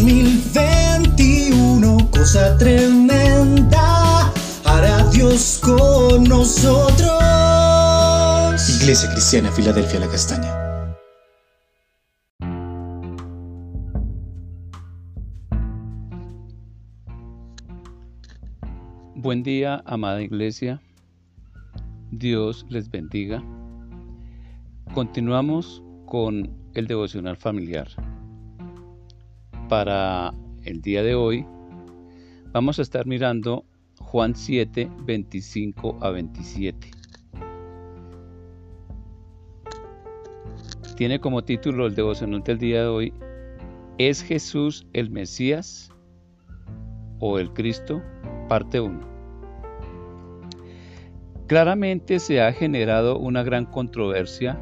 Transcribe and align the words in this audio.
2021, 0.00 2.10
cosa 2.10 2.56
tremenda, 2.56 4.32
hará 4.64 5.04
Dios 5.10 5.60
con 5.62 6.24
nosotros. 6.24 7.20
Iglesia 8.80 9.12
Cristiana, 9.12 9.52
Filadelfia, 9.52 10.00
la 10.00 10.08
Castaña. 10.08 10.50
Buen 19.16 19.42
día, 19.42 19.82
amada 19.84 20.22
iglesia. 20.22 20.80
Dios 22.10 22.64
les 22.70 22.90
bendiga. 22.90 23.44
Continuamos 24.94 25.82
con 26.06 26.50
el 26.72 26.86
devocional 26.86 27.36
familiar. 27.36 27.88
Para 29.70 30.34
el 30.64 30.82
día 30.82 31.04
de 31.04 31.14
hoy 31.14 31.46
vamos 32.50 32.80
a 32.80 32.82
estar 32.82 33.06
mirando 33.06 33.64
Juan 34.00 34.34
7, 34.34 34.90
25 35.04 35.98
a 36.00 36.10
27. 36.10 36.90
Tiene 40.96 41.20
como 41.20 41.44
título 41.44 41.86
el 41.86 41.94
devocional 41.94 42.42
del 42.42 42.58
día 42.58 42.80
de 42.80 42.88
hoy, 42.88 43.14
¿Es 43.98 44.24
Jesús 44.24 44.88
el 44.92 45.12
Mesías 45.12 45.92
o 47.20 47.38
el 47.38 47.52
Cristo? 47.52 48.02
Parte 48.48 48.80
1. 48.80 48.98
Claramente 51.46 52.18
se 52.18 52.42
ha 52.42 52.52
generado 52.52 53.20
una 53.20 53.44
gran 53.44 53.66
controversia 53.66 54.58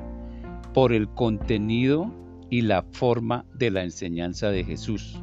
por 0.75 0.93
el 0.93 1.09
contenido 1.09 2.13
y 2.51 2.63
la 2.63 2.83
forma 2.83 3.45
de 3.55 3.71
la 3.71 3.83
enseñanza 3.83 4.51
de 4.51 4.65
Jesús, 4.65 5.21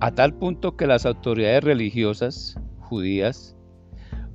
a 0.00 0.12
tal 0.12 0.34
punto 0.34 0.76
que 0.76 0.86
las 0.86 1.06
autoridades 1.06 1.64
religiosas 1.64 2.58
judías, 2.80 3.56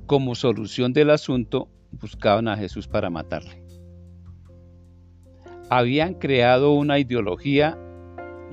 como 0.06 0.34
solución 0.34 0.92
del 0.92 1.10
asunto, 1.10 1.68
buscaban 1.92 2.48
a 2.48 2.56
Jesús 2.56 2.88
para 2.88 3.10
matarle. 3.10 3.62
Habían 5.68 6.14
creado 6.14 6.72
una 6.72 6.98
ideología 6.98 7.78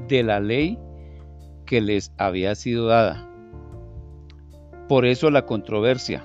de 0.08 0.24
la 0.24 0.40
ley 0.40 0.78
que 1.66 1.82
les 1.82 2.14
había 2.18 2.54
sido 2.56 2.88
dada. 2.88 3.28
Por 4.88 5.06
eso 5.06 5.32
la 5.32 5.46
controversia. 5.46 6.24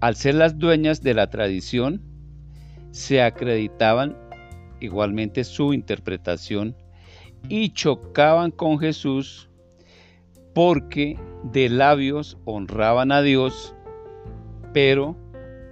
Al 0.00 0.14
ser 0.16 0.34
las 0.34 0.58
dueñas 0.58 1.02
de 1.02 1.14
la 1.14 1.28
tradición, 1.28 2.02
se 2.90 3.22
acreditaban 3.22 4.16
igualmente 4.80 5.44
su 5.44 5.72
interpretación 5.72 6.74
y 7.48 7.70
chocaban 7.70 8.50
con 8.50 8.78
Jesús 8.78 9.48
porque 10.54 11.18
de 11.44 11.68
labios 11.68 12.36
honraban 12.44 13.12
a 13.12 13.22
Dios, 13.22 13.74
pero 14.72 15.16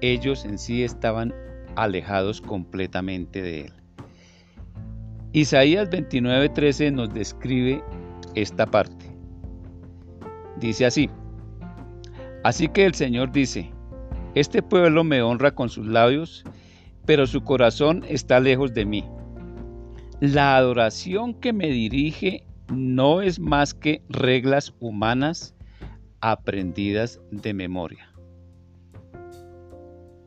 ellos 0.01 0.45
en 0.45 0.59
sí 0.59 0.83
estaban 0.85 1.35
alejados 1.77 2.41
completamente 2.41 3.43
de 3.43 3.61
Él. 3.63 3.73
Isaías 5.33 5.91
29:13 5.91 6.93
nos 6.93 7.13
describe 7.13 7.83
esta 8.35 8.67
parte. 8.67 9.07
Dice 10.59 10.87
así, 10.87 11.11
así 12.45 12.69
que 12.69 12.87
el 12.87 12.95
Señor 12.95 13.31
dice, 13.31 13.71
este 14.35 14.63
pueblo 14.63 15.05
me 15.05 15.23
honra 15.23 15.55
con 15.55 15.69
sus 15.69 15.87
labios, 15.87 16.45
pero 17.09 17.27
su 17.27 17.43
corazón 17.43 18.05
está 18.07 18.39
lejos 18.39 18.75
de 18.75 18.85
mí. 18.85 19.03
La 20.21 20.59
adoración 20.59 21.33
que 21.33 21.55
me 21.55 21.69
dirige 21.69 22.45
no 22.71 23.23
es 23.23 23.41
más 23.41 23.73
que 23.73 24.03
reglas 24.11 24.75
humanas 24.79 25.57
aprendidas 26.21 27.19
de 27.31 27.55
memoria. 27.55 28.13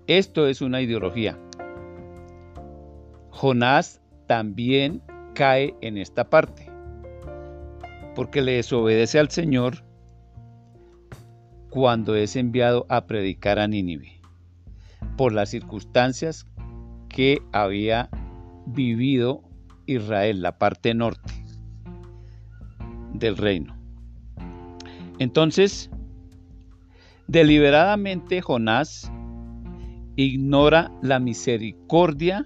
Esto 0.08 0.48
es 0.48 0.60
una 0.60 0.82
ideología. 0.82 1.38
Jonás 3.30 4.02
también 4.26 5.04
cae 5.36 5.76
en 5.82 6.00
esta 6.00 6.32
parte, 6.32 6.68
porque 8.16 8.42
le 8.42 8.54
desobedece 8.54 9.20
al 9.20 9.30
Señor 9.30 9.86
cuando 11.70 12.16
es 12.16 12.36
enviado 12.36 12.88
a 12.90 13.06
predicar 13.06 13.60
a 13.60 13.68
Nínive, 13.68 14.20
por 15.16 15.32
las 15.32 15.50
circunstancias 15.50 16.48
que 17.14 17.42
había 17.52 18.10
vivido 18.66 19.44
Israel, 19.86 20.42
la 20.42 20.58
parte 20.58 20.94
norte 20.94 21.34
del 23.14 23.38
reino. 23.38 23.76
Entonces, 25.20 25.90
deliberadamente 27.28 28.42
Jonás 28.42 29.12
ignora 30.16 30.92
la 31.02 31.20
misericordia 31.20 32.46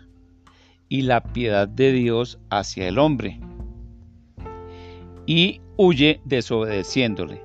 y 0.89 1.01
la 1.01 1.23
piedad 1.23 1.67
de 1.67 1.91
Dios 1.91 2.39
hacia 2.49 2.87
el 2.87 2.99
hombre 2.99 3.39
y 5.25 5.61
huye 5.77 6.21
desobedeciéndole. 6.25 7.41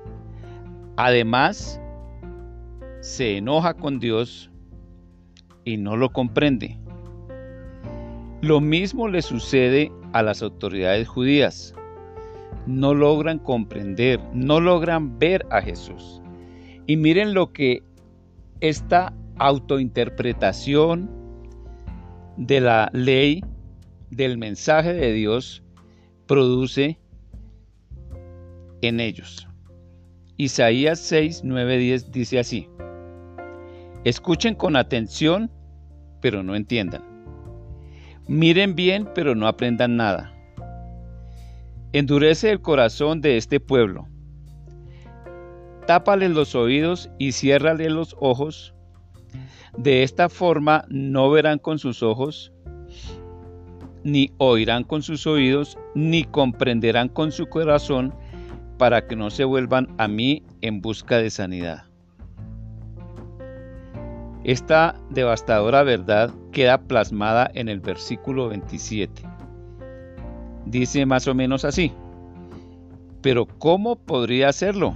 Además, 0.97 1.81
se 3.01 3.37
enoja 3.37 3.73
con 3.73 3.99
Dios 3.99 4.51
y 5.65 5.77
no 5.77 5.97
lo 5.97 6.09
comprende. 6.09 6.77
Lo 8.41 8.59
mismo 8.59 9.07
le 9.07 9.21
sucede 9.21 9.91
a 10.13 10.23
las 10.23 10.41
autoridades 10.41 11.07
judías. 11.07 11.75
No 12.65 12.95
logran 12.95 13.37
comprender, 13.37 14.19
no 14.33 14.59
logran 14.59 15.19
ver 15.19 15.45
a 15.51 15.61
Jesús. 15.61 16.21
Y 16.87 16.97
miren 16.97 17.35
lo 17.35 17.53
que 17.53 17.83
esta 18.59 19.13
autointerpretación 19.37 21.07
de 22.37 22.61
la 22.61 22.89
ley, 22.93 23.43
del 24.09 24.39
mensaje 24.39 24.93
de 24.93 25.13
Dios, 25.13 25.63
produce 26.25 26.97
en 28.81 28.99
ellos. 28.99 29.47
Isaías 30.37 30.99
6, 30.99 31.41
9, 31.43 31.77
10 31.77 32.11
dice 32.11 32.39
así, 32.39 32.67
escuchen 34.03 34.55
con 34.55 34.75
atención, 34.75 35.51
pero 36.21 36.41
no 36.41 36.55
entiendan. 36.55 37.10
Miren 38.27 38.75
bien, 38.75 39.09
pero 39.13 39.35
no 39.35 39.47
aprendan 39.47 39.97
nada. 39.97 40.33
Endurece 41.93 42.51
el 42.51 42.61
corazón 42.61 43.19
de 43.21 43.37
este 43.37 43.59
pueblo. 43.59 44.07
Tápales 45.87 46.31
los 46.31 46.55
oídos 46.55 47.09
y 47.17 47.33
ciérrale 47.33 47.89
los 47.89 48.15
ojos. 48.19 48.73
De 49.77 50.03
esta 50.03 50.29
forma 50.29 50.85
no 50.89 51.29
verán 51.29 51.59
con 51.59 51.79
sus 51.79 52.03
ojos, 52.03 52.53
ni 54.03 54.31
oirán 54.37 54.83
con 54.83 55.01
sus 55.01 55.27
oídos, 55.27 55.77
ni 55.95 56.23
comprenderán 56.23 57.09
con 57.09 57.31
su 57.31 57.47
corazón, 57.47 58.13
para 58.77 59.07
que 59.07 59.15
no 59.15 59.29
se 59.29 59.43
vuelvan 59.43 59.87
a 59.97 60.07
mí 60.07 60.43
en 60.61 60.81
busca 60.81 61.17
de 61.17 61.29
sanidad. 61.29 61.90
Esta 64.43 64.95
devastadora 65.09 65.83
verdad 65.83 66.33
queda 66.51 66.81
plasmada 66.81 67.49
en 67.53 67.69
el 67.69 67.79
versículo 67.79 68.49
27. 68.49 69.21
Dice 70.65 71.05
más 71.05 71.27
o 71.27 71.35
menos 71.35 71.63
así, 71.63 71.91
pero 73.21 73.45
¿cómo 73.45 73.97
podría 73.97 74.49
hacerlo? 74.49 74.95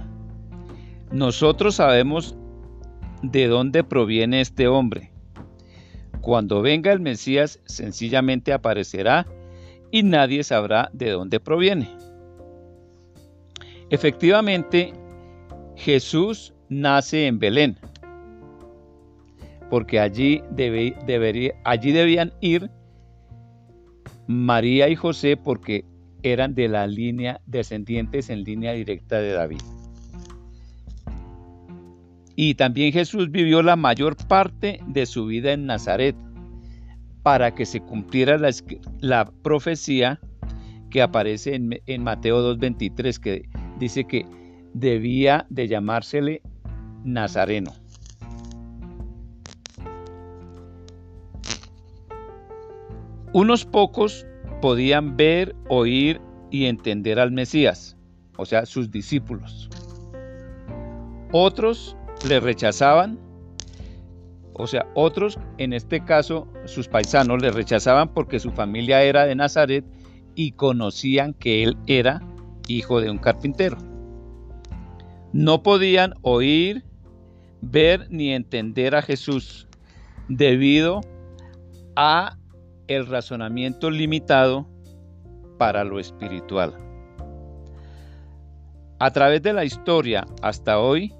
Nosotros 1.12 1.76
sabemos 1.76 2.36
de 3.22 3.46
dónde 3.46 3.84
proviene 3.84 4.40
este 4.40 4.66
hombre. 4.66 5.12
Cuando 6.20 6.60
venga 6.60 6.92
el 6.92 6.98
Mesías 6.98 7.60
sencillamente 7.66 8.52
aparecerá 8.52 9.26
y 9.92 10.02
nadie 10.02 10.42
sabrá 10.42 10.90
de 10.92 11.10
dónde 11.10 11.38
proviene. 11.38 11.88
Efectivamente, 13.90 14.92
Jesús 15.76 16.52
nace 16.68 17.28
en 17.28 17.38
Belén, 17.38 17.78
porque 19.70 20.00
allí, 20.00 20.42
debían 20.50 22.32
ir 22.40 22.70
María 24.26 24.88
y 24.88 24.96
José 24.96 25.36
porque 25.36 25.84
eran 26.22 26.54
de 26.54 26.68
la 26.68 26.86
línea 26.86 27.40
descendientes 27.46 28.30
en 28.30 28.42
línea 28.42 28.72
directa 28.72 29.20
de 29.20 29.32
David. 29.32 29.60
Y 32.34 32.54
también 32.54 32.92
Jesús 32.92 33.30
vivió 33.30 33.62
la 33.62 33.76
mayor 33.76 34.16
parte 34.28 34.80
de 34.86 35.06
su 35.06 35.26
vida 35.26 35.52
en 35.52 35.66
Nazaret 35.66 36.16
para 37.22 37.54
que 37.54 37.64
se 37.64 37.80
cumpliera 37.80 38.38
la, 39.00 39.32
profecía 39.42 40.20
que 40.90 41.02
aparece 41.02 41.54
en, 41.54 41.80
en 41.86 42.02
Mateo 42.04 42.56
2.23 42.56 43.18
que 43.18 43.48
dice 43.78 44.04
que 44.04 44.26
debía 44.74 45.46
de 45.48 45.66
llamársele 45.66 46.42
Nazareno. 47.04 47.72
Unos 53.36 53.66
pocos 53.66 54.26
podían 54.62 55.14
ver, 55.18 55.54
oír 55.68 56.22
y 56.50 56.64
entender 56.64 57.20
al 57.20 57.32
Mesías, 57.32 57.94
o 58.38 58.46
sea, 58.46 58.64
sus 58.64 58.90
discípulos. 58.90 59.68
Otros 61.32 61.98
le 62.26 62.40
rechazaban, 62.40 63.18
o 64.54 64.66
sea, 64.66 64.86
otros, 64.94 65.38
en 65.58 65.74
este 65.74 66.02
caso, 66.02 66.48
sus 66.64 66.88
paisanos 66.88 67.42
le 67.42 67.50
rechazaban 67.50 68.14
porque 68.14 68.40
su 68.40 68.52
familia 68.52 69.02
era 69.02 69.26
de 69.26 69.34
Nazaret 69.34 69.84
y 70.34 70.52
conocían 70.52 71.34
que 71.34 71.62
él 71.62 71.76
era 71.86 72.22
hijo 72.68 73.02
de 73.02 73.10
un 73.10 73.18
carpintero. 73.18 73.76
No 75.34 75.62
podían 75.62 76.14
oír, 76.22 76.86
ver 77.60 78.06
ni 78.08 78.32
entender 78.32 78.94
a 78.94 79.02
Jesús 79.02 79.68
debido 80.26 81.02
a 81.96 82.38
el 82.88 83.06
razonamiento 83.06 83.90
limitado 83.90 84.66
para 85.58 85.84
lo 85.84 85.98
espiritual. 85.98 86.74
A 88.98 89.10
través 89.10 89.42
de 89.42 89.52
la 89.52 89.64
historia 89.64 90.26
hasta 90.42 90.78
hoy, 90.78 91.12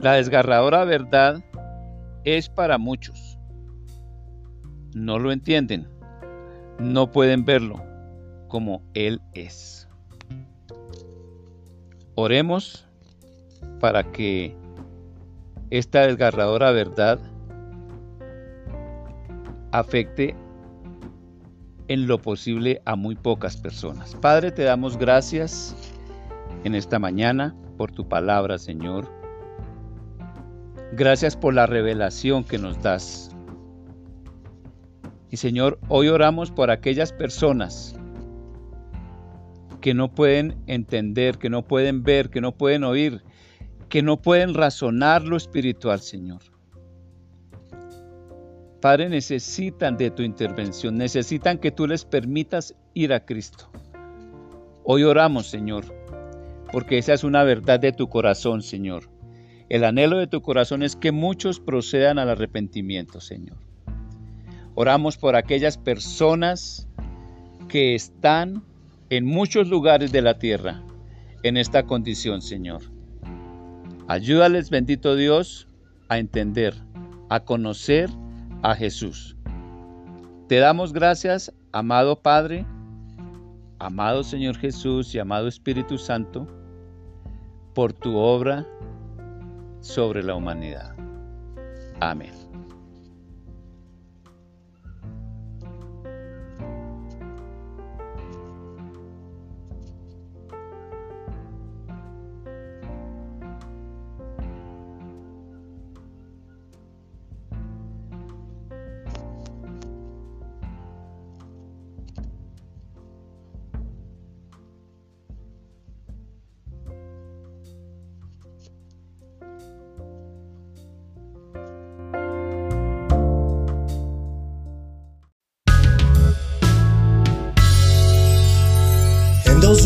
la 0.00 0.14
desgarradora 0.14 0.84
verdad 0.84 1.42
es 2.24 2.48
para 2.48 2.78
muchos. 2.78 3.38
No 4.94 5.18
lo 5.18 5.32
entienden, 5.32 5.88
no 6.78 7.10
pueden 7.10 7.44
verlo 7.44 7.82
como 8.48 8.82
Él 8.94 9.20
es. 9.34 9.88
Oremos 12.14 12.86
para 13.80 14.10
que 14.12 14.56
esta 15.70 16.06
desgarradora 16.06 16.72
verdad 16.72 17.18
afecte 19.72 20.34
en 21.88 22.06
lo 22.06 22.20
posible 22.20 22.80
a 22.84 22.96
muy 22.96 23.16
pocas 23.16 23.56
personas. 23.56 24.14
Padre, 24.14 24.52
te 24.52 24.62
damos 24.62 24.96
gracias 24.96 25.74
en 26.64 26.74
esta 26.74 26.98
mañana 26.98 27.56
por 27.76 27.90
tu 27.90 28.08
palabra, 28.08 28.58
Señor. 28.58 29.10
Gracias 30.92 31.36
por 31.36 31.54
la 31.54 31.66
revelación 31.66 32.44
que 32.44 32.58
nos 32.58 32.80
das. 32.82 33.30
Y 35.30 35.36
Señor, 35.36 35.78
hoy 35.88 36.08
oramos 36.08 36.50
por 36.50 36.70
aquellas 36.70 37.12
personas 37.12 37.94
que 39.80 39.94
no 39.94 40.12
pueden 40.14 40.56
entender, 40.66 41.38
que 41.38 41.50
no 41.50 41.62
pueden 41.62 42.02
ver, 42.02 42.30
que 42.30 42.40
no 42.40 42.52
pueden 42.52 42.84
oír, 42.84 43.22
que 43.88 44.02
no 44.02 44.20
pueden 44.20 44.54
razonar 44.54 45.22
lo 45.22 45.36
espiritual, 45.36 46.00
Señor. 46.00 46.40
Padre, 48.80 49.08
necesitan 49.08 49.96
de 49.96 50.10
tu 50.10 50.22
intervención, 50.22 50.96
necesitan 50.96 51.58
que 51.58 51.72
tú 51.72 51.88
les 51.88 52.04
permitas 52.04 52.76
ir 52.94 53.12
a 53.12 53.24
Cristo. 53.24 53.68
Hoy 54.84 55.02
oramos, 55.02 55.48
Señor, 55.48 55.84
porque 56.70 56.98
esa 56.98 57.12
es 57.12 57.24
una 57.24 57.42
verdad 57.42 57.80
de 57.80 57.92
tu 57.92 58.08
corazón, 58.08 58.62
Señor. 58.62 59.10
El 59.68 59.84
anhelo 59.84 60.18
de 60.18 60.28
tu 60.28 60.42
corazón 60.42 60.84
es 60.84 60.94
que 60.94 61.10
muchos 61.10 61.58
procedan 61.58 62.20
al 62.20 62.30
arrepentimiento, 62.30 63.20
Señor. 63.20 63.58
Oramos 64.76 65.18
por 65.18 65.34
aquellas 65.34 65.76
personas 65.76 66.88
que 67.68 67.96
están 67.96 68.62
en 69.10 69.26
muchos 69.26 69.68
lugares 69.68 70.12
de 70.12 70.22
la 70.22 70.38
tierra 70.38 70.84
en 71.42 71.56
esta 71.56 71.82
condición, 71.82 72.42
Señor. 72.42 72.82
Ayúdales, 74.06 74.70
bendito 74.70 75.16
Dios, 75.16 75.68
a 76.08 76.18
entender, 76.18 76.74
a 77.28 77.40
conocer 77.40 78.08
a 78.62 78.74
Jesús. 78.74 79.36
Te 80.48 80.56
damos 80.56 80.92
gracias, 80.92 81.52
amado 81.72 82.20
Padre, 82.20 82.66
amado 83.78 84.24
Señor 84.24 84.56
Jesús 84.56 85.14
y 85.14 85.18
amado 85.18 85.48
Espíritu 85.48 85.98
Santo, 85.98 86.46
por 87.74 87.92
tu 87.92 88.16
obra 88.16 88.66
sobre 89.80 90.22
la 90.22 90.34
humanidad. 90.34 90.94
Amén. 92.00 92.37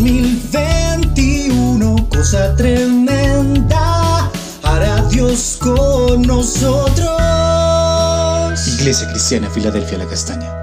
2021, 0.00 2.08
cosa 2.08 2.56
tremenda, 2.56 4.30
hará 4.62 5.02
Dios 5.10 5.58
con 5.60 6.22
nosotros. 6.22 7.10
Iglesia 8.78 9.10
Cristiana, 9.10 9.50
Filadelfia, 9.50 9.98
la 9.98 10.06
Castaña. 10.06 10.61